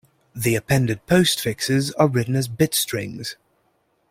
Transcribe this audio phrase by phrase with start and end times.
[0.35, 3.35] The appended postfixes are written as bit strings.